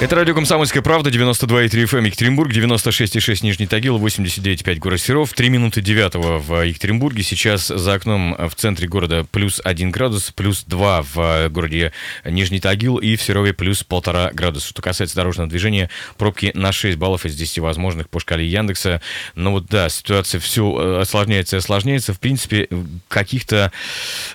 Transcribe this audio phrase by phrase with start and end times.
[0.00, 5.80] Это радио «Комсомольская правда», 92,3 FM Екатеринбург, 96,6 Нижний Тагил, 89,5 город Серов, 3 минуты
[5.80, 6.14] 9
[6.46, 7.24] в Екатеринбурге.
[7.24, 11.92] Сейчас за окном в центре города плюс 1 градус, плюс 2 в городе
[12.24, 14.68] Нижний Тагил и в Серове плюс 1,5 градуса.
[14.68, 19.02] Что касается дорожного движения, пробки на 6 баллов из 10 возможных по шкале Яндекса.
[19.34, 22.14] Но вот да, ситуация все осложняется и осложняется.
[22.14, 22.68] В принципе,
[23.08, 23.72] каких-то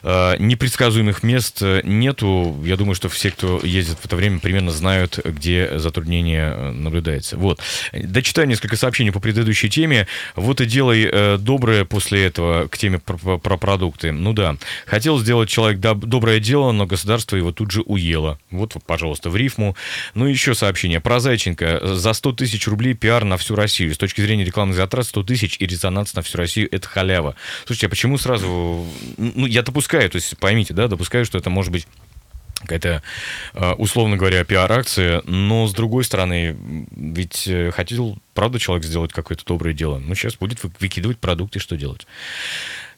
[0.03, 2.61] э, непредсказуемых мест нету.
[2.65, 6.71] Я думаю, что все, кто ездит в это время, примерно знают, где где затруднение э,
[6.71, 7.37] наблюдается.
[7.37, 7.59] Вот.
[7.93, 10.07] Дочитаю несколько сообщений по предыдущей теме.
[10.35, 14.11] Вот и делай э, доброе после этого к теме про, про продукты.
[14.11, 14.57] Ну да.
[14.85, 18.39] Хотел сделать человек доб- доброе дело, но государство его тут же уело.
[18.49, 19.75] Вот, пожалуйста, в рифму.
[20.15, 20.99] Ну, еще сообщение.
[20.99, 21.95] Про Зайченко.
[21.95, 23.93] За 100 тысяч рублей пиар на всю Россию.
[23.93, 27.35] С точки зрения рекламных затрат 100 тысяч и резонанс на всю Россию– это халява.
[27.65, 28.85] Слушайте, а почему сразу...
[29.17, 31.87] Ну, я допускаю, то есть поймите, да, допускаю, что это может быть
[32.63, 33.03] какая-то,
[33.53, 36.57] а, условно говоря, пиар-акция, но, с другой стороны,
[36.95, 39.99] ведь э, хотел, правда, человек сделать какое-то доброе дело.
[39.99, 42.07] Ну, сейчас будет выкидывать продукты, что делать?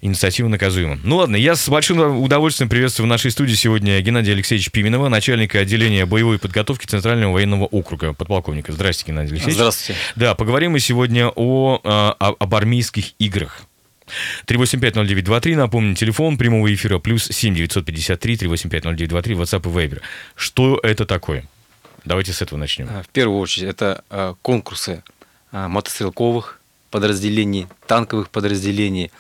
[0.02, 1.00] Инициатива наказуема.
[1.04, 5.60] Ну ладно, я с большим удовольствием приветствую в нашей студии сегодня Геннадия Алексеевича Пименова, начальника
[5.60, 8.72] отделения боевой подготовки Центрального военного округа, подполковника.
[8.72, 9.56] Здравствуйте, Геннадий Алексеевич.
[9.56, 10.00] Здравствуйте.
[10.16, 13.64] Да, поговорим мы сегодня о, а, о, об армейских играх.
[14.48, 20.02] 3850923, напомню, телефон прямого эфира, плюс 7953 3850923, WhatsApp и Viber.
[20.36, 21.46] Что это такое?
[22.06, 22.88] Давайте с этого начнем.
[22.90, 25.04] А, в первую очередь, это а, конкурсы
[25.52, 26.60] а, мотострелковых
[26.92, 29.12] подразделений, танковых подразделений,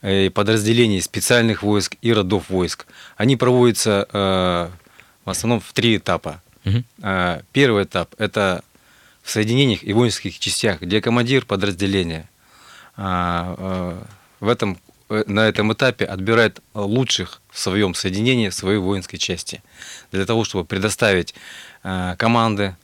[0.00, 2.86] э, подразделений специальных войск и родов войск.
[3.18, 6.40] Они проводятся в основном в три этапа.
[6.64, 6.84] Угу.
[7.52, 8.64] Первый этап– это
[9.22, 12.30] в соединениях и воинских частях, где командир подразделения
[14.40, 19.62] в этом, э, на этом этапе отбирает лучших в своем соединении, в своей воинской части,
[20.12, 21.34] для того, чтобы предоставить
[21.82, 22.76] э, команды,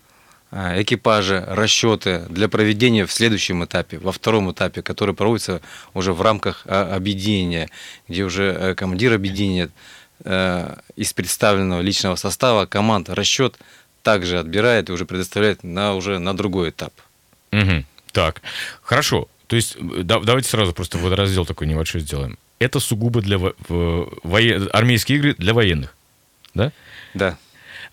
[0.51, 5.61] э, экипажи, расчеты для проведения в следующем этапе, во втором этапе, который проводится
[5.95, 7.71] уже в рамках объединения,
[8.09, 9.71] где уже командир объединения
[10.25, 13.59] из представленного личного состава команд расчет
[14.03, 16.93] также отбирает и уже предоставляет на, уже на другой этап.
[17.53, 17.84] Угу.
[18.12, 18.43] Так,
[18.83, 19.29] хорошо.
[19.47, 22.38] То есть да, давайте сразу просто водораздел такой небольшой сделаем.
[22.59, 24.69] Это сугубо для во, воен...
[24.72, 25.94] армейские игры для военных,
[26.55, 26.72] да?
[27.15, 27.37] Да.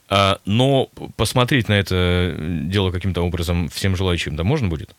[0.07, 4.93] А, но посмотреть на это дело каким-то образом всем желающим, да, можно будет?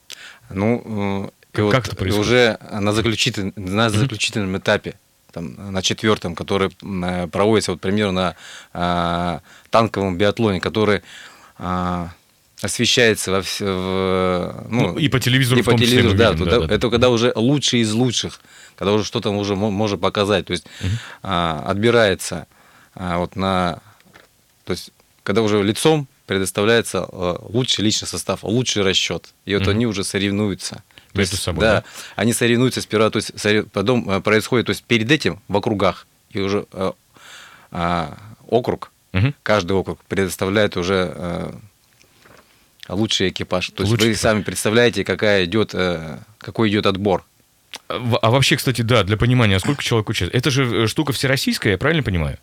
[0.49, 2.27] Ну, э, как, вот как это происходит?
[2.27, 3.53] Уже на, заключитель...
[3.57, 4.95] на заключительном этапе,
[5.31, 8.37] там, на четвертом, который э, проводится, вот, примерно на
[8.73, 11.03] а, танковом биатлоне, который
[11.59, 12.11] а,
[12.63, 16.59] освещается во все, в, ну, ну, и по телевизору и по телевизору, да, видим, да,
[16.61, 16.91] да, это да.
[16.91, 18.41] когда уже лучшие из лучших,
[18.77, 20.91] когда уже что-то уже можно показать, то есть угу.
[21.25, 22.47] а, отбирается
[22.95, 23.81] а, вот на,
[24.65, 24.93] то есть
[25.25, 29.73] когда уже лицом предоставляется а, лучший личный состав, лучший расчет, и вот угу.
[29.73, 30.85] они уже соревнуются.
[31.13, 31.85] То есть, собой, да, да,
[32.17, 33.33] они соревнуются сперва, то есть
[33.73, 36.95] потом а, происходит, то есть перед этим в округах и уже а,
[37.73, 39.35] а, округ, угу.
[39.43, 41.53] каждый округ предоставляет уже
[42.89, 43.71] лучший экипаж.
[43.71, 44.21] То есть Лучший вы экипаж.
[44.21, 47.25] сами представляете, какая идет, э, какой идет отбор.
[47.89, 50.35] А, а вообще, кстати, да, для понимания, сколько человек участвует?
[50.35, 52.39] Это же э, штука всероссийская, я правильно понимаю?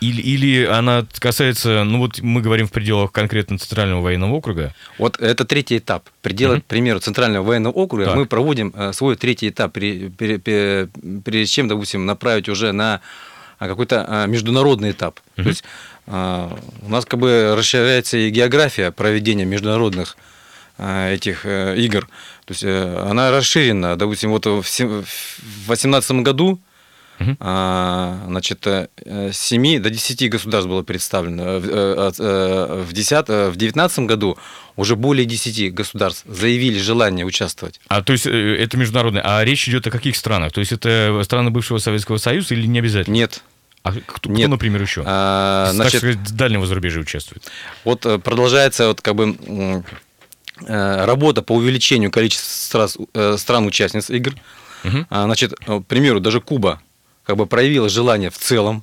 [0.00, 4.74] Или, или она касается, ну вот мы говорим в пределах конкретно Центрального военного округа?
[4.98, 6.06] Вот это третий этап.
[6.20, 6.62] В пределах, mm-hmm.
[6.62, 8.16] к примеру, Центрального военного округа так.
[8.16, 13.00] мы проводим э, свой третий этап, прежде чем, допустим, направить уже на
[13.58, 15.18] какой-то международный этап.
[15.18, 15.42] Mm-hmm.
[15.42, 15.66] То есть а,
[16.06, 20.16] у нас как бы расширяется и география проведения международных
[20.78, 22.06] а, этих э, игр.
[22.44, 23.96] То есть э, она расширена.
[23.96, 26.60] Допустим, вот в 2018 году
[27.18, 27.34] Угу.
[27.40, 28.88] значит, э,
[29.32, 31.60] с 7 до 10 государств было представлено.
[31.60, 34.36] В 10, в 19 году
[34.76, 37.80] уже более 10 государств заявили желание участвовать.
[37.88, 39.22] А то есть это международное.
[39.24, 40.52] А речь идет о каких странах?
[40.52, 43.14] То есть это страны бывшего Советского Союза или не обязательно?
[43.14, 43.42] Нет.
[43.86, 44.40] А кто, Нет.
[44.40, 45.04] кто например, еще?
[45.06, 47.44] А, значит, так сказать, дальнего зарубежья участвует?
[47.84, 49.36] Вот э, продолжается вот как бы
[50.66, 54.34] э, работа по увеличению количества э, стран-участниц игр.
[54.82, 55.06] Угу.
[55.08, 56.80] Значит, к примеру, даже Куба
[57.22, 58.82] как бы проявила желание в целом,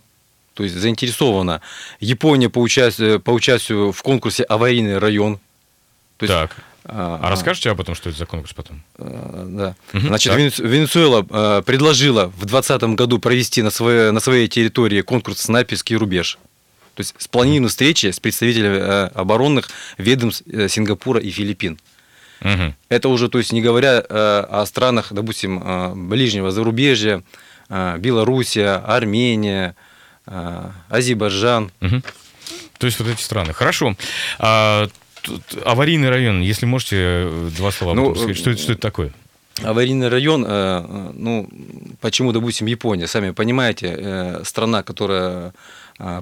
[0.53, 1.59] то есть заинтересована.
[1.99, 5.37] Япония по участию, по участию в конкурсе «Аварийный район».
[6.17, 6.55] То есть, так.
[6.85, 8.83] А, а расскажете об этом, что это за конкурс потом?
[8.97, 9.75] А, да.
[9.93, 10.65] Угу, Значит, так.
[10.65, 16.37] Венесуэла а, предложила в 2020 году провести на своей, на своей территории конкурс «Снайперский рубеж».
[16.95, 21.79] То есть спланированы встречи с представителями оборонных ведомств э, Сингапура и Филиппин.
[22.41, 22.75] Угу.
[22.89, 27.23] Это уже, то есть не говоря о странах, допустим, ближнего зарубежья,
[27.69, 29.75] Белоруссия, Армения,
[30.25, 31.71] Азербайджан.
[31.81, 32.01] Угу.
[32.77, 33.53] То есть вот эти страны.
[33.53, 33.95] Хорошо.
[34.39, 34.89] А,
[35.65, 39.11] аварийный район, если можете два слова ну, сказать, что это, что это такое?
[39.61, 41.47] Аварийный район, ну,
[42.01, 45.53] почему, допустим, Япония, сами понимаете, страна, которая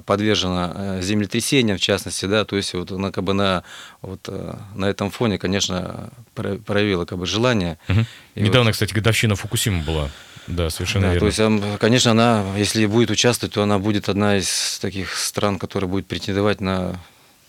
[0.06, 3.64] подвержена э, землетрясениям, в частности, да, то есть вот она как бы на,
[4.02, 7.78] вот, э, на этом фоне, конечно, проявила как бы желание.
[7.88, 8.04] Угу.
[8.36, 8.72] Недавно, вот...
[8.72, 10.10] кстати, годовщина Фукусима была.
[10.46, 11.30] Да, совершенно да, верно.
[11.30, 15.88] То есть, конечно, она, если будет участвовать, то она будет одна из таких стран, которая
[15.88, 17.00] будет претендовать на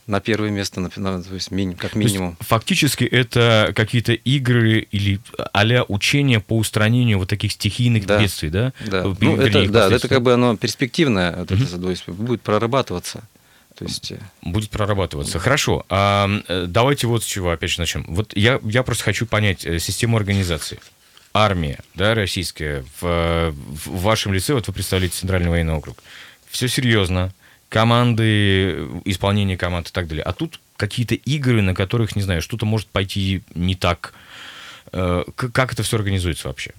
[0.08, 2.36] на первое место, на, на, то есть мини, как минимум.
[2.40, 5.20] есть, фактически это какие-то игры или
[5.54, 8.74] а учения по устранению вот таких стихийных да, бедствий, да?
[8.86, 11.64] Да, ну, это, да это как бы оно перспективное, вот mm-hmm.
[11.66, 13.24] это, то есть будет прорабатываться.
[13.76, 14.12] То есть...
[14.12, 15.40] Э, будет прорабатываться.
[15.40, 15.86] Хорошо.
[15.90, 18.06] А, э, давайте вот с чего опять же начнем.
[18.08, 20.80] Вот я, я просто хочу понять э, систему организации.
[21.34, 25.98] Армия, да, российская, в, в вашем лице, вот вы представляете Центральный военный округ.
[26.48, 27.34] Все серьезно
[27.74, 30.24] команды, исполнение команд и так далее.
[30.24, 34.14] А тут какие-то игры, на которых, не знаю, что-то может пойти не так.
[34.92, 36.72] Э, как это все организуется вообще?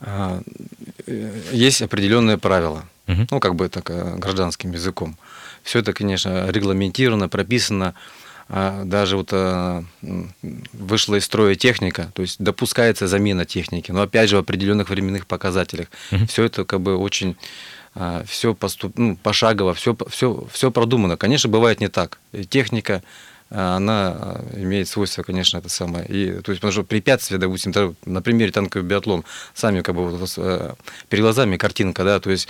[0.00, 0.40] А,
[1.08, 2.84] э, есть определенные правила.
[3.08, 3.26] Угу.
[3.32, 3.84] Ну, как бы так,
[4.20, 5.18] гражданским языком.
[5.64, 7.94] Все это, конечно, регламентировано, прописано.
[8.48, 9.32] А, даже вот
[10.72, 15.26] вышла из строя техника, то есть допускается замена техники, но опять же в определенных временных
[15.26, 15.88] показателях.
[16.12, 16.26] Угу.
[16.28, 17.36] Все это как бы очень
[18.26, 21.16] все поступ, ну, пошагово, все, все, все продумано.
[21.16, 22.18] Конечно, бывает не так.
[22.50, 23.02] техника,
[23.48, 26.04] а, она а, имеет свойство, конечно, это самое.
[26.06, 27.72] И, то есть, потому что препятствия, допустим,
[28.04, 30.38] на примере танковый биатлон, сами как бы вот,
[31.08, 32.48] перед глазами картинка, да, то есть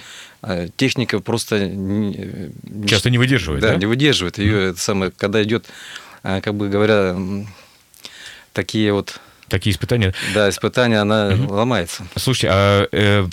[0.76, 1.68] техника просто...
[1.68, 2.52] Не,
[2.86, 3.72] Часто не выдерживает, да?
[3.72, 4.38] Да, не выдерживает.
[4.38, 4.70] Ее, mm.
[4.70, 5.66] это самое, когда идет,
[6.22, 7.16] как бы говоря,
[8.52, 10.14] такие вот такие испытания.
[10.34, 11.54] Да, испытания, она угу.
[11.54, 12.06] ломается.
[12.16, 13.26] Слушайте, а э,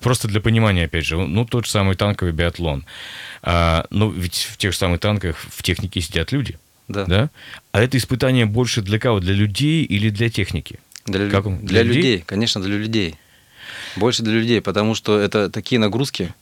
[0.00, 2.84] просто для понимания, опять же, ну, тот же самый танковый биатлон.
[3.42, 6.58] А, ну, ведь в тех же самых танках в технике сидят люди.
[6.88, 7.04] Да.
[7.06, 7.30] да.
[7.72, 9.20] А это испытание больше для кого?
[9.20, 10.78] Для людей или для техники?
[11.06, 11.96] Для, как для, для людей?
[11.96, 13.16] людей, конечно, для людей.
[13.96, 16.34] Больше для людей, потому что это такие нагрузки,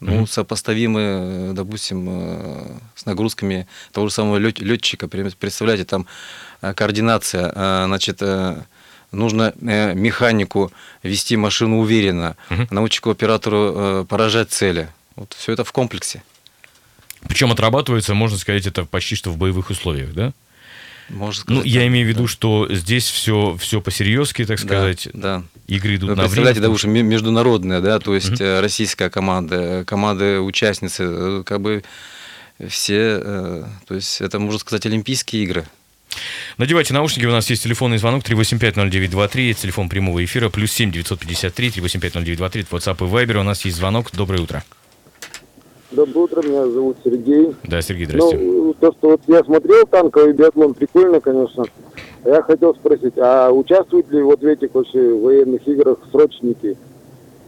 [0.00, 5.08] ну, mm сопоставимы, допустим, э, с нагрузками того же самого летчика.
[5.08, 6.06] Представляете, там
[6.62, 8.22] э, координация, э, значит,
[9.12, 14.88] нужно механику вести машину уверенно, mm научнику оператору поражать цели.
[15.16, 16.22] Вот все это в комплексе.
[17.28, 20.32] Причем отрабатывается, можно сказать, это почти что в боевых условиях, да?
[21.10, 22.28] Можно сказать, ну, я имею в виду, да.
[22.28, 25.08] что здесь все, все по-серьезки, так сказать.
[25.12, 25.44] Да, да.
[25.66, 27.02] Игры идут Вы на представляете, время.
[27.02, 28.60] Да, международные, да, то есть угу.
[28.60, 31.82] российская команда, команды участницы, э, как бы
[32.68, 35.66] все, э, то есть это, можно сказать, Олимпийские игры.
[36.58, 42.68] Надевайте наушники, у нас есть телефонный звонок 3850923, телефон прямого эфира, плюс 7 953 3850923,
[42.68, 44.10] WhatsApp и Viber, у нас есть звонок.
[44.12, 44.64] Доброе утро.
[45.90, 47.54] Доброе утро, меня зовут Сергей.
[47.64, 48.44] Да, Сергей, здравствуйте.
[48.44, 51.64] Ну, то, что вот я смотрел танковый биатлон, прикольно, конечно.
[52.24, 56.76] Я хотел спросить, а участвуют ли вот в этих вообще военных играх срочники,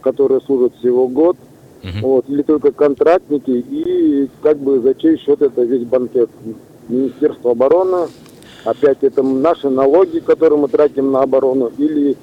[0.01, 1.37] которые служат всего год,
[1.83, 1.99] угу.
[2.01, 6.29] вот, или только контрактники, и как бы за чей счет это весь банкет?
[6.89, 8.09] Министерство обороны,
[8.65, 12.17] опять это наши налоги, которые мы тратим на оборону, или,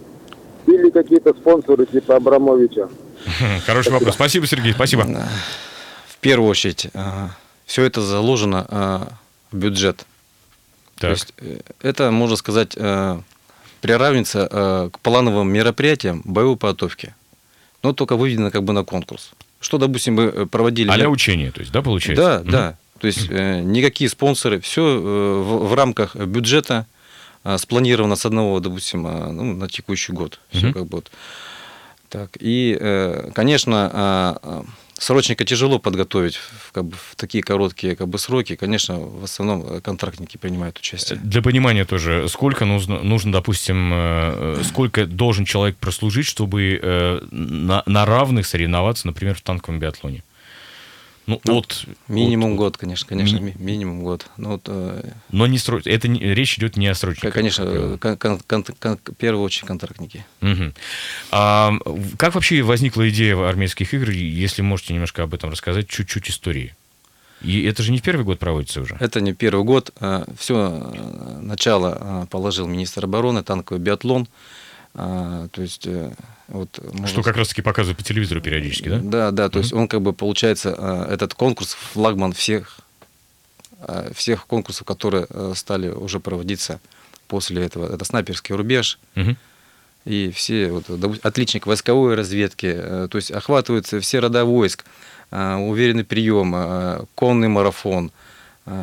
[0.67, 2.91] или какие-то спонсоры типа Абрамовича?
[3.65, 4.15] Хороший вопрос.
[4.15, 5.07] Спасибо, Сергей, спасибо
[6.21, 7.29] первую очередь, э,
[7.67, 9.07] все это заложено э,
[9.53, 10.05] в бюджет.
[10.97, 11.01] Так.
[11.01, 12.77] То есть э, это, можно сказать,
[13.81, 17.15] приравнивается к плановым мероприятиям боевой подготовки.
[17.83, 19.31] Но только выведено как бы на конкурс.
[19.61, 20.91] Что, допустим, мы проводили...
[20.91, 22.23] А учения, то есть, да, получается?
[22.23, 22.51] Да, угу.
[22.51, 22.77] да.
[22.99, 26.87] То есть никакие спонсоры, все в, в рамках бюджета
[27.57, 30.39] спланировано с одного, допустим, ну, на текущий год.
[30.51, 30.75] Все угу.
[30.75, 31.11] как бы вот.
[32.11, 34.61] Так, и, конечно,
[35.01, 38.55] срочника тяжело подготовить в, как бы, в такие короткие как бы, сроки.
[38.55, 41.19] Конечно, в основном э, контрактники принимают участие.
[41.19, 47.83] Для понимания тоже, сколько нужно, нужно допустим, э, сколько должен человек прослужить, чтобы э, на,
[47.87, 50.23] на равных соревноваться, например, в танковом биатлоне?
[51.31, 53.55] Ну, ну от, минимум от, год, конечно, конечно, ми...
[53.59, 54.27] минимум год.
[54.37, 55.13] Но, вот, э...
[55.31, 55.81] Но не стро...
[55.85, 56.19] это не...
[56.19, 57.33] речь идет не о срочниках.
[57.33, 60.25] Конечно, кон- кон- кон- кон- в первую очередь контрактники.
[60.43, 60.73] Угу.
[61.31, 61.73] А
[62.19, 66.75] как вообще возникла идея армейских игр, если можете немножко об этом рассказать, чуть-чуть истории?
[67.43, 68.97] И это же не первый год проводится уже?
[69.01, 69.93] Это не первый год.
[70.01, 70.93] А, Все
[71.41, 74.29] начало а, положил министр обороны, танковый биатлон.
[74.95, 76.13] А, то есть э,
[76.51, 77.09] вот, может...
[77.11, 78.99] Что как раз-таки показывают по телевизору периодически, да?
[79.03, 79.63] Да, да, то mm-hmm.
[79.63, 82.81] есть он как бы получается, э, этот конкурс флагман всех,
[83.81, 86.81] э, всех конкурсов, которые стали уже проводиться
[87.29, 88.99] после этого это снайперский рубеж.
[90.07, 90.87] И все, вот,
[91.23, 94.87] отличник войсковой разведки, э, то есть охватываются все рода войск,
[95.31, 98.11] э, уверенный прием, э, конный марафон, э,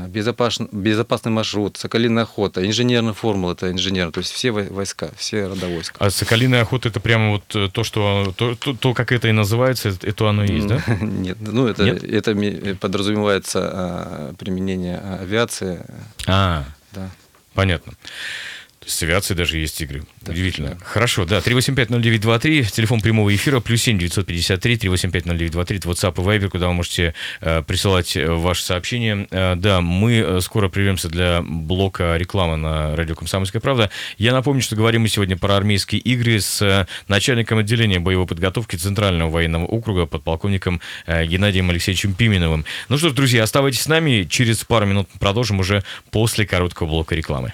[0.08, 5.48] безопасный, безопасный маршрут, соколиная охота, инженерная формула, это инженер, то есть все вой- войска, все
[5.48, 5.96] рода войск.
[6.00, 9.32] А соколиная охота это прямо вот э, то, что то, то, то, как это и
[9.32, 10.82] называется, это, оно и есть, да?
[11.02, 12.04] Нет, ну это, Нет?
[12.04, 12.36] это
[12.76, 15.86] подразумевается а, применение а, авиации,
[16.28, 17.10] А, да.
[17.54, 17.94] понятно.
[18.88, 20.04] С авиацией даже есть игры.
[20.22, 20.70] Да, Удивительно.
[20.70, 20.78] да.
[20.84, 26.68] Хорошо, да, 3850923, телефон прямого эфира, плюс 7 953 3850923, это WhatsApp и Viber, куда
[26.68, 29.28] вы можете э, присылать э, ваши сообщения.
[29.30, 33.92] Э, да, мы э, скоро прервемся для блока рекламы на радио «Комсомольская правда».
[34.18, 38.78] Я напомню, что говорим мы сегодня про армейские игры с э, начальником отделения боевой подготовки
[38.78, 42.64] Центрального военного округа, подполковником э, Геннадием Алексеевичем Пименовым.
[42.88, 47.16] Ну что ж, друзья, оставайтесь с нами, через пару минут продолжим уже после короткого блока
[47.16, 47.54] рекламы.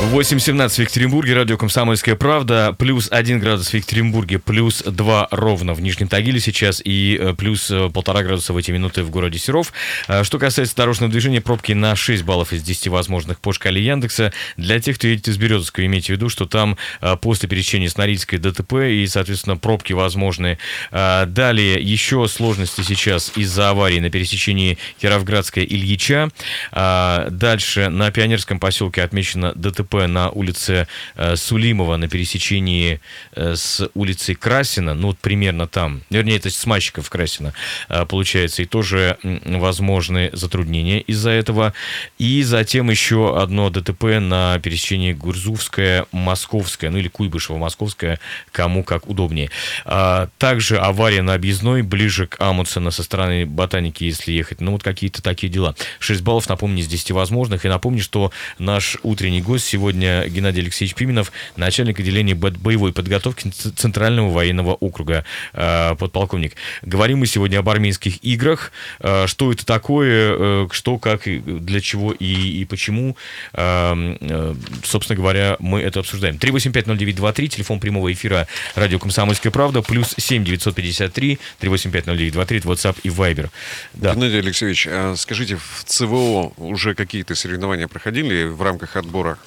[0.00, 5.82] 8.17 в Екатеринбурге, радио «Комсомольская правда», плюс 1 градус в Екатеринбурге, плюс 2 ровно в
[5.82, 9.74] Нижнем Тагиле сейчас и э, плюс э, полтора градуса в эти минуты в городе Серов.
[10.08, 14.32] А Что касается дорожного движения, пробки на 6 баллов из 10 возможных по шкале Яндекса.
[14.56, 17.96] Для тех, кто едет из Березовского, имейте в виду, что там э, после пересечения с
[17.98, 20.58] Норильской ДТП и, соответственно, пробки возможны.
[20.90, 26.30] А, Далее еще сложности сейчас из-за аварии на пересечении Кировградская Ильича.
[26.72, 33.00] А, Дальше на Пионерском поселке отмечено ДТП на улице э, Сулимова на пересечении
[33.32, 37.52] э, с улицей Красина, ну вот примерно там, вернее это с Мальчиков Красина
[37.88, 41.74] э, получается, и тоже возможны затруднения из-за этого.
[42.18, 48.18] И затем еще одно ДТП на пересечении Гурзувская-Московская, ну или Куйбышево-Московская,
[48.52, 49.50] кому как удобнее.
[49.84, 54.60] А, Также авария на объездной ближе к Амундсена со стороны Ботаники, если ехать.
[54.60, 55.74] Ну вот какие-то такие дела.
[55.98, 57.64] 6 баллов, напомню, из 10 возможных.
[57.64, 63.50] И напомню, что наш утренний гость сегодня Геннадий Алексеевич Пименов, начальник отделения бо- боевой подготовки
[63.50, 66.54] Центрального военного округа, э, подполковник.
[66.82, 68.72] Говорим мы сегодня об армейских играх.
[69.00, 73.16] Э, Что это такое, э, что, как, для чего и, и почему.
[73.54, 76.36] Э, э, Собственно говоря, мы это обсуждаем.
[76.36, 83.50] 3850923, телефон прямого эфира радио «Комсомольская правда», плюс 7 953 3850923, это WhatsApp и Viber.
[83.94, 84.14] Да.
[84.14, 89.38] Геннадий Алексеевич, а скажите, в ЦВО уже какие-то соревнования проходили в рамках отбора?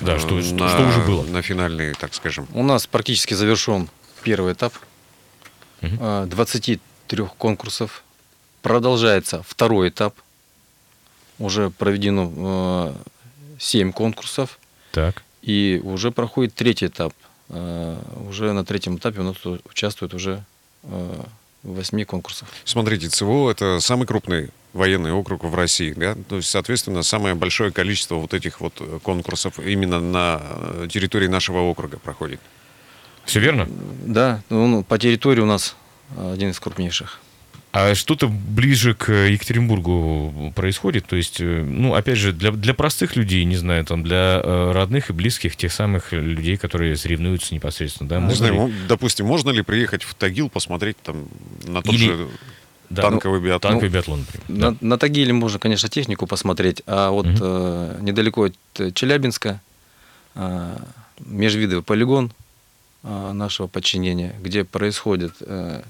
[0.00, 1.24] Да, э, что, что, на- что уже было?
[1.24, 2.46] На финальные, так скажем.
[2.54, 3.88] У нас практически завершен
[4.22, 4.72] первый этап
[6.00, 8.02] а, 23 конкурсов.
[8.62, 10.14] Продолжается второй этап.
[11.38, 12.94] Уже проведено
[13.58, 14.58] 7 конкурсов.
[14.92, 15.22] Так.
[15.42, 17.12] И уже проходит третий этап.
[17.48, 20.44] Уже на третьем этапе у нас участвует уже
[21.62, 22.48] 8 конкурсов.
[22.64, 26.16] Смотрите, ЦВО это самый крупный военный округ в России, да?
[26.28, 31.26] То есть, соответственно, самое большое количество вот этих вот э, конкурсов именно на э, территории
[31.26, 32.40] нашего округа проходит.
[33.24, 33.68] Все верно?
[34.04, 35.76] Да, ну, по территории у нас
[36.16, 37.20] один из крупнейших.
[37.72, 41.06] А что-то ближе к Екатеринбургу происходит?
[41.06, 44.72] То есть, э, ну, опять же, для, для простых людей, не знаю, там, для э,
[44.72, 48.16] родных и близких, тех самых людей, которые соревнуются непосредственно, да?
[48.18, 51.24] Не можно знаю, ли- допустим, можно ли приехать в Тагил посмотреть там
[51.64, 52.28] на тот Или- же
[52.90, 53.72] Да, танковый ну, биатлон?
[53.72, 54.44] танковый биатлон, например.
[54.48, 54.76] На, Да.
[54.86, 57.38] на Тагиле можно, конечно, технику посмотреть, а вот Мгм.
[57.40, 59.62] э, недалеко от э, Челябинска
[60.34, 60.76] э,
[61.24, 62.32] межвидовый полигон
[63.02, 65.82] э, нашего подчинения, где происходят э, э,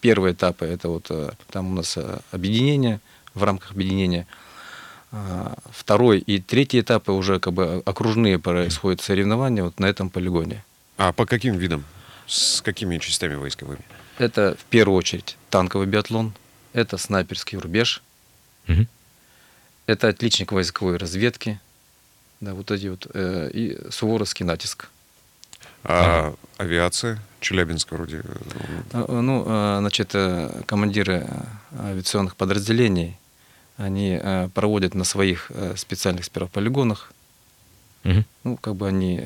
[0.00, 3.00] первые этапы, это вот э, там у нас э, объединение,
[3.34, 4.26] в рамках объединения.
[5.12, 10.64] А, Второй и третий этапы уже как бы окружные происходят соревнования вот на этом полигоне.
[10.96, 11.84] А по каким видам?
[12.26, 13.84] С какими частями войсковыми?
[14.18, 16.32] Это в первую очередь танковый биатлон,
[16.72, 18.02] это снайперский рубеж,
[18.66, 18.88] Мгм.
[19.86, 21.60] Это отличник войсковой разведки.
[22.40, 23.06] Да, вот эти вот.
[23.14, 24.88] э, и суворовский натиск.
[25.84, 27.18] А авиация?
[27.40, 28.18] Челябинск вроде.
[28.18, 28.22] э,
[28.92, 30.14] А, э, Ну, э, значит,
[30.66, 31.26] командиры
[31.78, 33.16] авиационных подразделений,
[33.76, 34.20] они
[34.54, 37.12] проводят на своих специальных спиралполигонах.
[38.04, 38.24] Мгм.
[38.44, 39.20] Ну, как бы они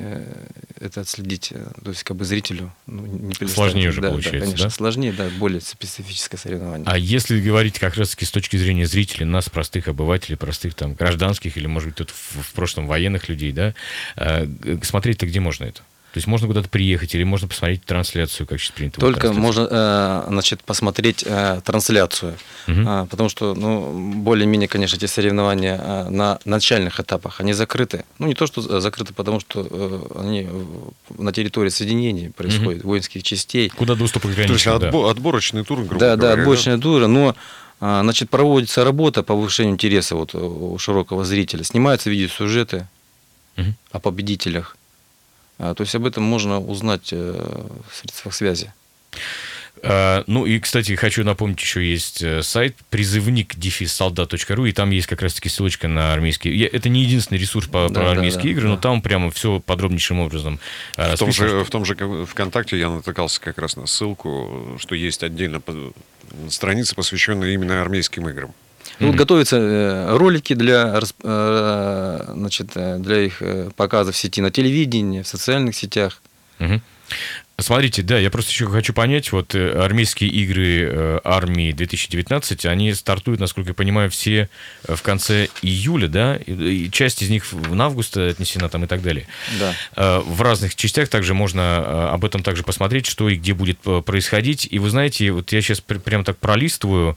[0.80, 1.52] это отследить,
[1.84, 3.34] то есть как бы зрителю ну, не.
[3.46, 4.70] Сложнее уже да, получается, Да, конечно, да?
[4.70, 6.86] сложнее, да, более специфическое соревнование.
[6.90, 11.58] А если говорить как раз-таки с точки зрения зрителей, нас, простых обывателей, простых там гражданских
[11.58, 13.74] или, может быть, тут в, в прошлом военных людей, да,
[14.82, 15.82] смотреть-то где можно это?
[16.12, 18.98] То есть можно куда-то приехать или можно посмотреть трансляцию, как сейчас принято?
[19.00, 22.34] Только можно, э, значит, посмотреть э, трансляцию,
[22.66, 23.06] угу.
[23.08, 28.04] потому что, ну, более-менее, конечно, эти соревнования э, на начальных этапах, они закрыты.
[28.18, 30.48] Ну, не то, что закрыты, потому что они
[31.16, 32.88] на территории соединений происходят, угу.
[32.88, 33.68] воинских частей.
[33.68, 35.10] Куда доступ ограничен, То есть отбо- да.
[35.10, 36.44] отборочный тур, грубо да, говоря.
[36.44, 36.78] Да, да?
[36.78, 37.36] туры, но
[37.78, 41.64] Значит, проводится работа по повышению интереса вот у широкого зрителя.
[41.64, 42.86] Снимаются видеосюжеты
[43.56, 43.68] угу.
[43.92, 44.76] о победителях.
[45.60, 47.16] А, то есть об этом можно узнать э,
[47.90, 48.72] в средствах связи.
[49.82, 53.54] А, ну и, кстати, хочу напомнить, еще есть э, сайт призывник
[53.86, 56.66] солдат.ру, и там есть как раз-таки ссылочка на армейские...
[56.66, 58.68] Это не единственный ресурс по, да, про армейские да, игры, да.
[58.70, 60.58] но там прямо все подробнейшим образом
[60.96, 65.22] в том, же, в том же ВКонтакте я натыкался как раз на ссылку, что есть
[65.22, 65.60] отдельно
[66.48, 68.54] страница, посвященная именно армейским играм.
[69.00, 69.06] Mm-hmm.
[69.06, 73.42] Вот готовятся э, ролики для, э, значит, э, для их
[73.74, 76.20] показа в сети на телевидении, в социальных сетях.
[76.58, 76.80] Mm-hmm.
[77.60, 83.70] Смотрите, да, я просто еще хочу понять, вот армейские игры армии 2019, они стартуют, насколько
[83.70, 84.48] я понимаю, все
[84.82, 89.26] в конце июля, да, и часть из них в август отнесена там и так далее.
[89.58, 90.20] Да.
[90.20, 94.66] В разных частях также можно об этом также посмотреть, что и где будет происходить.
[94.70, 97.16] И вы знаете, вот я сейчас прям так пролистываю,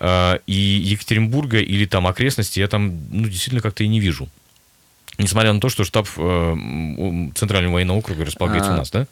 [0.00, 4.28] и Екатеринбурга или там окрестности я там ну, действительно как-то и не вижу.
[5.16, 6.56] Несмотря на то, что штаб э,
[7.34, 9.06] Центрального военного округа располагается а, у нас, да?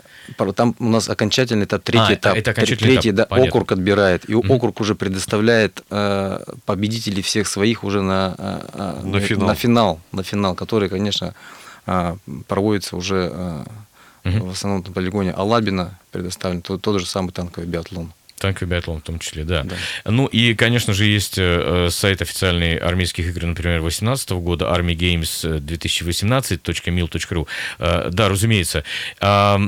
[0.52, 2.36] Там у нас окончательный этап, третий а, этап.
[2.36, 4.24] Это окончательный третий, этап, да, округ отбирает.
[4.28, 4.52] И mm-hmm.
[4.52, 9.48] округ уже предоставляет э, победителей всех своих уже на, э, на, финал.
[9.48, 10.00] на финал.
[10.10, 11.34] На финал, который, конечно,
[11.86, 12.16] э,
[12.48, 13.64] проводится уже э,
[14.24, 14.48] mm-hmm.
[14.48, 18.12] в основном на полигоне Алабина предоставлен тот, тот же самый танковый биатлон.
[18.42, 19.62] Танковый биатлон в том числе, да.
[19.62, 19.76] да.
[20.04, 27.46] Ну и, конечно же, есть э, сайт официальный армейских игр, например, 2018 года, armygames2018.mil.ru.
[27.78, 28.82] Э, да, разумеется.
[29.20, 29.58] Э,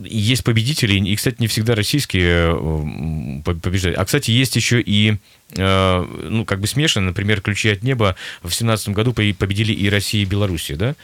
[0.00, 3.98] есть победители, и, кстати, не всегда российские э, побеждают.
[3.98, 5.16] А, кстати, есть еще и
[5.56, 10.24] э, ну, как бы смешано, например, «Ключи от неба» в 2017 году победили и Россия,
[10.24, 10.94] и Белоруссия, да?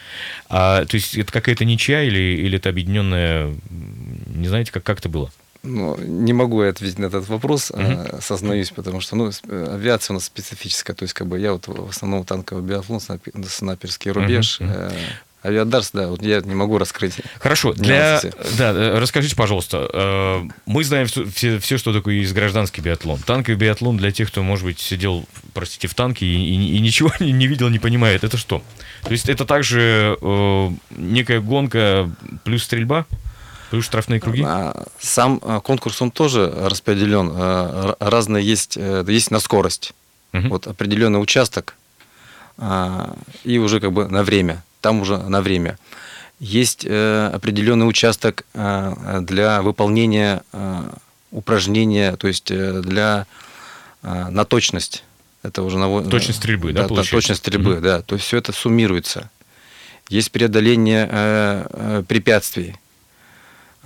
[0.49, 3.55] А, то есть это какая-то ничья или, или это объединенная,
[4.35, 5.31] не знаете, как, как это было?
[5.65, 8.21] Ну, не могу я ответить на этот вопрос, uh-huh.
[8.21, 10.95] сознаюсь, потому что ну, авиация у нас специфическая.
[10.95, 14.59] То есть, как бы я вот в основном танковый биатлон, снайперский рубеж.
[14.61, 14.89] Uh-huh.
[14.89, 14.93] Uh-huh.
[15.45, 17.17] Авиадарс, да, вот я не могу раскрыть.
[17.39, 18.19] Хорошо, для...
[18.57, 23.19] да, э, расскажите, пожалуйста, э, мы знаем все, все, что такое есть гражданский биатлон.
[23.19, 27.11] Танковый биатлон для тех, кто, может быть, сидел, простите, в танке и, и, и ничего
[27.19, 28.63] не, не видел, не понимает, это что?
[29.03, 32.09] То есть это также э, некая гонка
[32.43, 33.05] плюс стрельба?
[33.69, 34.43] Плюс штрафные круги?
[34.45, 37.31] А, сам а, конкурс, он тоже распределен.
[37.33, 39.93] А, разные есть, э, есть на скорость.
[40.33, 40.47] Угу.
[40.49, 41.75] Вот определенный участок
[43.43, 44.63] и уже как бы на время.
[44.79, 45.77] Там уже на время.
[46.39, 50.41] Есть э, определенный участок для выполнения
[51.31, 53.25] упражнения, то есть э, для
[54.01, 55.03] на точность.
[55.43, 57.15] Это уже на точность стрельбы, да, да получается?
[57.15, 57.81] Точность стрельбы, угу.
[57.81, 58.01] да.
[58.01, 59.29] То есть все это суммируется.
[60.07, 62.77] Есть преодоление препятствий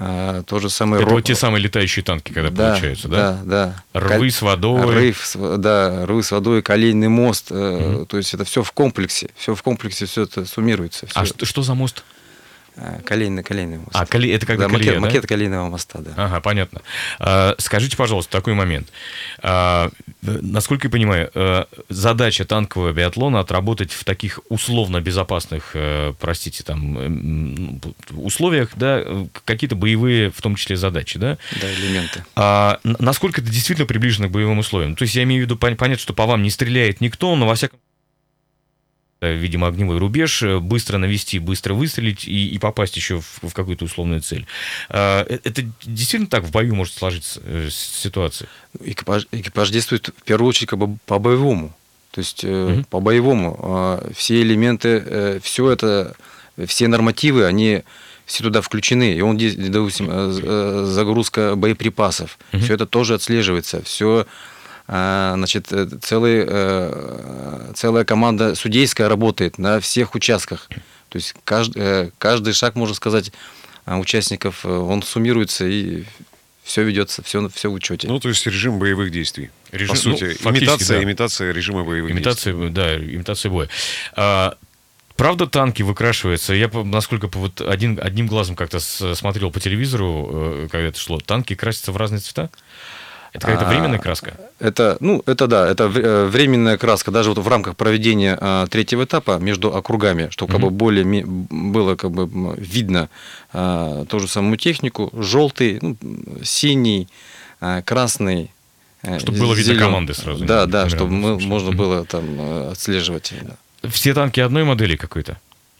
[0.01, 1.01] а, то же самое...
[1.01, 1.19] Это ров...
[1.19, 3.37] вот те самые летающие танки, когда да, получаются, да?
[3.43, 3.99] Да, да.
[3.99, 4.95] Рвы с водой.
[4.95, 7.51] Рыв, да, рвы с водой, колейный мост.
[7.51, 8.05] Угу.
[8.05, 9.29] То есть это все в комплексе.
[9.35, 11.05] Все в комплексе, все это суммируется.
[11.05, 11.19] Все.
[11.19, 12.05] А что, что за мост?
[12.77, 13.91] А, колейный, колейный мост.
[13.93, 14.33] А, коле...
[14.33, 14.99] это как да, колея, макет, да?
[15.01, 16.11] макет колейного моста, да.
[16.15, 16.81] Ага, понятно.
[17.19, 18.89] А, скажите, пожалуйста, такой момент.
[19.41, 19.89] А,
[20.21, 25.75] насколько я понимаю, а, задача танкового биатлона отработать в таких условно безопасных,
[26.19, 27.79] простите, там,
[28.11, 29.03] условиях, да,
[29.45, 31.37] какие-то боевые, в том числе, задачи, да?
[31.61, 32.23] Да, элементы.
[32.35, 34.95] А, насколько это действительно приближено к боевым условиям?
[34.95, 37.55] То есть я имею в виду понятно, что по вам не стреляет никто, но во
[37.55, 37.88] всяком Э,
[39.21, 43.85] видимо, огневой рубеж, э, быстро навести, быстро выстрелить и, и попасть еще в, в какую-то
[43.85, 44.45] условную цель.
[44.89, 48.47] А, э, это действительно так в бою может сложиться ситуация?
[48.79, 51.73] Экипаж, экипаж действует в первую очередь как бы по-боевому.
[52.11, 52.85] То есть угу.
[52.89, 53.59] по-боевому.
[53.61, 56.15] А, все элементы, все это,
[56.65, 57.83] все нормативы, они
[58.25, 59.15] все туда включены.
[59.15, 60.31] И он, допустим,
[60.85, 62.63] загрузка боеприпасов, угу.
[62.63, 63.83] все это тоже отслеживается.
[63.83, 64.25] Все
[64.89, 70.67] значит, э, целый, э, целая команда судейская работает на всех участках.
[71.09, 73.31] То есть каждый, э, каждый шаг, можно сказать,
[73.85, 76.03] участников, он суммируется и
[76.63, 78.07] все ведется, все, все в учете.
[78.07, 79.49] Ну, то есть режим боевых действий.
[79.71, 81.03] Режим, По сути, ну, имитация, да.
[81.03, 82.69] имитация режима боевых имитация, действий.
[82.69, 83.69] Да, имитация боя.
[84.13, 84.55] А,
[85.15, 86.53] правда танки выкрашиваются?
[86.53, 91.91] Я, насколько вот один, одним глазом как-то смотрел по телевизору, когда это шло, танки красятся
[91.91, 92.51] в разные цвета?
[93.31, 94.33] Это какая-то а, временная краска?
[94.59, 97.11] Это, ну, это да, это э, временная краска.
[97.11, 101.95] Даже вот в рамках проведения а, третьего этапа между округами, чтобы как бы более было
[101.95, 103.09] как бы видно
[103.53, 105.95] а, ту же самую технику, желтый, ну,
[106.43, 107.07] синий,
[107.61, 108.51] а, красный,
[109.03, 110.45] э, чтобы было видно команды сразу.
[110.45, 113.33] Да, да, чтобы мы, можно было там э, отслеживать.
[113.83, 115.37] Все танки одной модели какой-то?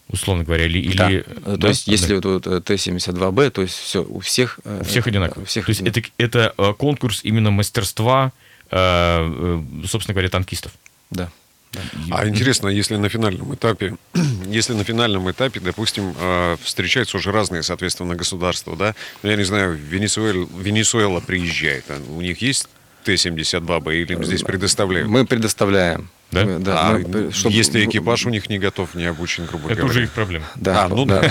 [0.10, 0.96] Условно говоря, или...
[0.96, 1.10] Да.
[1.10, 1.68] или то да?
[1.70, 4.60] есть, если вот, вот Т-72Б, то есть все, у всех...
[4.66, 5.46] У всех одинаково.
[5.46, 8.32] Всех то есть это, это э, конкурс именно мастерства,
[8.72, 10.72] э, собственно говоря, танкистов.
[11.12, 11.30] Да.
[11.72, 11.82] Да.
[12.10, 13.96] А интересно, если на финальном этапе,
[14.48, 16.16] если на финальном этапе, допустим,
[16.64, 22.22] встречаются уже разные, соответственно, государства, да, ну, я не знаю, Венесуэла, Венесуэла приезжает, а у
[22.22, 22.68] них есть
[23.10, 25.10] Т-72Б или им здесь предоставляют?
[25.10, 26.10] Мы предоставляем.
[26.32, 26.46] Да?
[26.60, 27.56] Да а мы, чтобы...
[27.56, 29.90] Если экипаж у них не готов, не обучен, грубо Это говоря.
[29.90, 30.46] уже их проблема.
[30.56, 31.24] Да, а, ну да.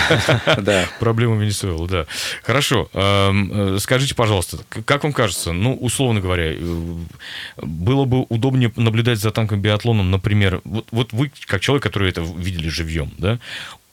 [0.60, 0.86] да.
[0.98, 2.06] Проблема Венесуэлы, да.
[2.42, 2.88] Хорошо.
[2.94, 6.94] Эм, э, скажите, пожалуйста, как вам кажется, ну, условно говоря, э,
[7.58, 12.22] было бы удобнее наблюдать за танком биатлоном, например, вот, вот вы, как человек, который это
[12.22, 13.38] видели живьем, да,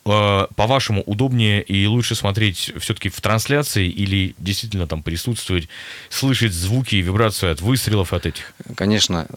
[0.05, 5.67] по-вашему, удобнее и лучше смотреть все-таки в трансляции или действительно там присутствовать,
[6.09, 8.53] слышать звуки и вибрацию от выстрелов от этих?
[8.75, 9.27] Конечно,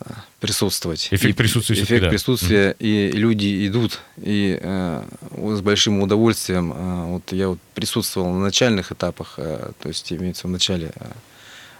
[0.40, 1.09] присутствовать.
[1.11, 1.83] Эффект присутствия.
[1.83, 2.09] Эффект да.
[2.11, 2.76] присутствия, mm-hmm.
[2.81, 6.74] и люди идут, и э, с большим удовольствием.
[6.74, 10.92] Э, вот я вот присутствовал на начальных этапах, э, то есть имеется в начале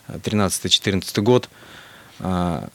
[0.09, 1.51] э, 13-14 год.
[2.21, 2.67] Э,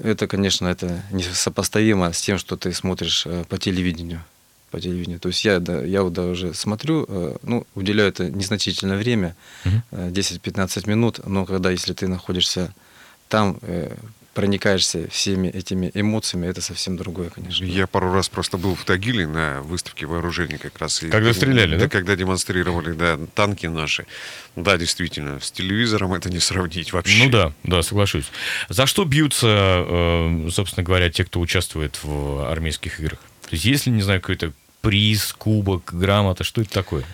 [0.00, 4.22] это, конечно, это несопоставимо с тем, что ты смотришь э, по телевидению
[4.70, 5.20] по телевидению.
[5.20, 9.82] То есть я, да, я вот даже смотрю, э, ну, уделяю это незначительное время, угу.
[9.92, 12.74] 10-15 минут, но когда, если ты находишься
[13.28, 13.94] там, э,
[14.38, 17.64] проникаешься всеми этими эмоциями, это совсем другое, конечно.
[17.64, 21.00] Я пару раз просто был в Тагиле на выставке вооружений как раз.
[21.00, 21.84] Когда и, стреляли, да?
[21.84, 24.06] Да, когда демонстрировали, да, танки наши.
[24.54, 27.24] Да, действительно, с телевизором это не сравнить вообще.
[27.24, 28.26] Ну да, да, соглашусь.
[28.68, 29.84] За что бьются,
[30.52, 33.18] собственно говоря, те, кто участвует в армейских играх?
[33.48, 37.04] То есть если, не знаю, какой-то приз, кубок, грамота, что это такое?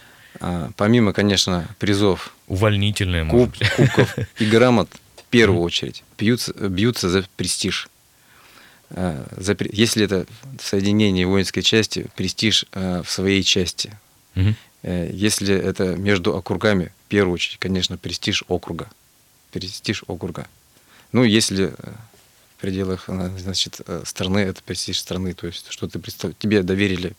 [0.41, 2.35] А, помимо, конечно, призов.
[2.49, 7.89] Увольнительные, куб, Кубков и грамот, в первую очередь, бьются, бьются за престиж.
[8.91, 10.27] А, за, если это
[10.61, 13.97] соединение воинской части, престиж а, в своей части.
[14.35, 14.55] Угу.
[14.83, 18.91] Если это между округами, в первую очередь, конечно, престиж округа.
[19.53, 20.47] Престиж округа.
[21.13, 21.93] Ну, если э,
[22.65, 26.33] пределах значит, э, страны, это престиж страны, то есть что ты представ...
[26.39, 27.13] тебе доверили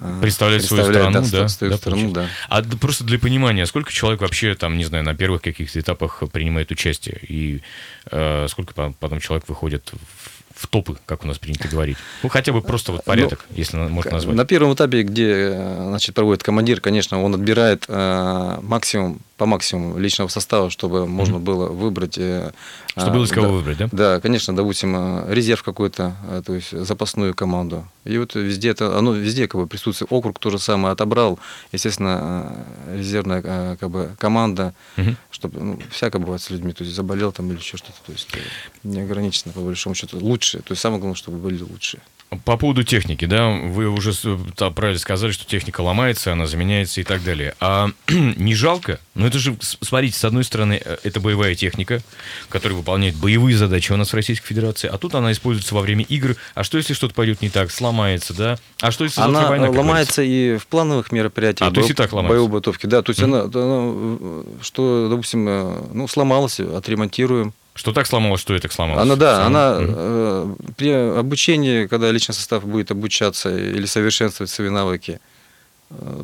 [0.00, 1.20] э, Представлять свою страну, да?
[1.20, 2.28] да, свою да, страну, да.
[2.48, 6.72] А просто для понимания, сколько человек вообще там, не знаю, на первых каких-то этапах принимает
[6.72, 7.20] участие?
[7.22, 7.62] И
[8.10, 11.98] э, сколько потом человек выходит в в топы, как у нас принято говорить?
[12.22, 14.34] Ну, хотя бы просто вот порядок, ну, если можно назвать.
[14.34, 20.28] На первом этапе, где значит, проводит командир, конечно, он отбирает э, максимум по максимуму личного
[20.28, 21.06] состава, чтобы mm-hmm.
[21.06, 22.16] можно было выбрать.
[22.18, 22.52] Э,
[22.96, 23.88] чтобы было из кого да, выбрать, да?
[23.92, 27.86] Да, конечно, допустим, э, резерв какой-то, э, то есть запасную команду.
[28.04, 30.10] И вот везде это, оно везде как бы присутствует.
[30.10, 31.38] Округ то же самое отобрал,
[31.72, 35.16] естественно, резервная как бы команда, mm-hmm.
[35.30, 38.28] чтобы ну, всякое бывает с людьми, то есть заболел там или еще что-то, то есть
[38.84, 40.18] не ограничено по большому счету.
[40.18, 42.00] Лучше, то есть самое главное, чтобы были лучшие.
[42.44, 44.12] По поводу техники, да, вы уже
[44.74, 47.54] правильно сказали, что техника ломается, она заменяется и так далее.
[47.60, 48.98] А не жалко?
[49.14, 52.02] Ну, это же, смотрите, с одной стороны, э, это боевая техника,
[52.48, 56.04] которая выполняет боевые задачи у нас в Российской Федерации, а тут она используется во время
[56.04, 56.36] игр.
[56.54, 58.58] А что, если что-то пойдет не так, сломается, да?
[58.80, 61.70] А что, если Она война, ломается и в плановых мероприятиях.
[61.70, 62.32] А, то есть и так ломается?
[62.32, 63.02] Боевой подготовки, да.
[63.02, 63.54] То есть mm-hmm.
[63.54, 67.54] она, она, что, допустим, э, ну, сломалась, отремонтируем.
[67.76, 69.02] Что так сломалось, что это сломалось?
[69.02, 69.46] Она, да, Сам...
[69.46, 75.35] она э, при обучении, когда личный состав будет обучаться или совершенствовать свои навыки, Э,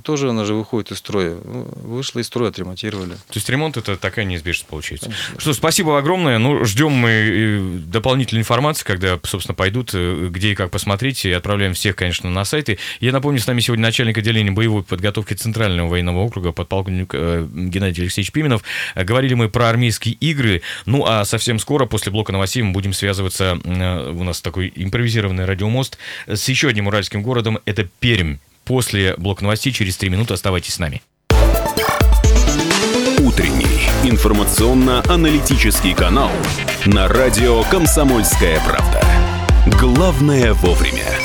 [0.03, 1.37] тоже она же выходит из строя.
[1.37, 3.13] Вышла из строя, отремонтировали.
[3.13, 5.07] То есть ремонт это такая неизбежность получается.
[5.07, 5.41] Конечно.
[5.41, 6.39] Что, спасибо огромное.
[6.39, 11.31] Ну, ждем мы э, дополнительной информации, когда, собственно, пойдут, э, где и как посмотреть, и
[11.31, 12.79] отправляем всех, конечно, на сайты.
[13.01, 18.33] Я напомню, с нами сегодня начальник отделения боевой подготовки Центрального военного округа, подполковник Геннадий Алексеевич
[18.33, 18.63] Пименов.
[18.97, 20.63] Говорили мы про армейские игры.
[20.87, 25.99] Ну, а совсем скоро, после блока новостей, мы будем связываться, у нас такой импровизированный радиомост,
[26.27, 28.39] с еще одним уральским городом, это Пермь.
[28.65, 31.03] После блока новостей через 3 минуты оставайтесь с нами.
[33.19, 36.31] Утренний информационно-аналитический канал
[36.87, 39.03] на радио «Комсомольская правда».
[39.79, 41.22] Главное вовремя.